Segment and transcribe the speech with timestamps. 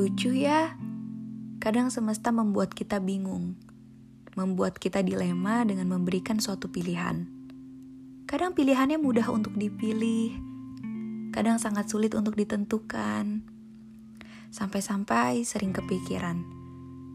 [0.00, 0.80] Lucu ya,
[1.60, 3.60] kadang semesta membuat kita bingung,
[4.32, 7.28] membuat kita dilema dengan memberikan suatu pilihan.
[8.24, 10.40] Kadang pilihannya mudah untuk dipilih,
[11.36, 13.44] kadang sangat sulit untuk ditentukan.
[14.48, 16.48] Sampai-sampai sering kepikiran,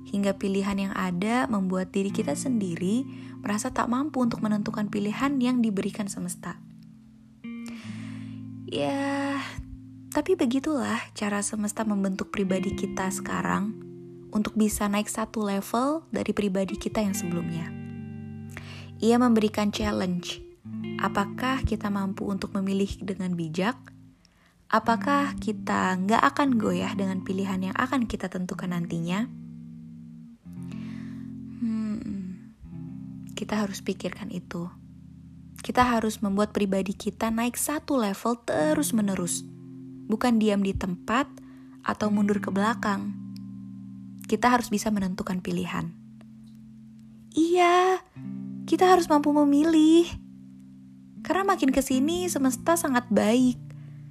[0.06, 3.02] hingga pilihan yang ada membuat diri kita sendiri
[3.42, 6.62] merasa tak mampu untuk menentukan pilihan yang diberikan semesta.
[8.70, 9.42] Ya,
[10.16, 13.76] tapi begitulah cara semesta membentuk pribadi kita sekarang
[14.32, 17.68] untuk bisa naik satu level dari pribadi kita yang sebelumnya.
[19.04, 20.40] Ia memberikan challenge.
[21.04, 23.76] Apakah kita mampu untuk memilih dengan bijak?
[24.72, 29.28] Apakah kita nggak akan goyah dengan pilihan yang akan kita tentukan nantinya?
[31.60, 32.56] Hmm,
[33.36, 34.72] kita harus pikirkan itu.
[35.60, 39.55] Kita harus membuat pribadi kita naik satu level terus-menerus
[40.06, 41.26] bukan diam di tempat
[41.86, 43.14] atau mundur ke belakang.
[44.26, 45.94] Kita harus bisa menentukan pilihan.
[47.36, 48.02] Iya,
[48.66, 50.10] kita harus mampu memilih.
[51.22, 53.58] Karena makin ke sini semesta sangat baik,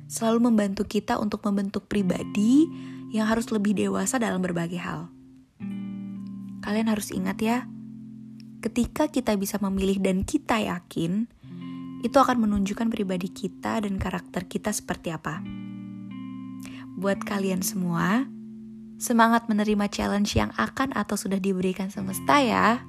[0.06, 2.66] selalu membantu kita untuk membentuk pribadi
[3.10, 5.10] yang harus lebih dewasa dalam berbagai hal.
[6.62, 7.58] Kalian harus ingat ya,
[8.62, 11.26] ketika kita bisa memilih dan kita yakin,
[12.02, 15.40] itu akan menunjukkan pribadi kita dan karakter kita seperti apa
[16.98, 18.26] buat kalian semua.
[18.98, 22.80] Semangat menerima challenge yang akan atau sudah diberikan semesta ya.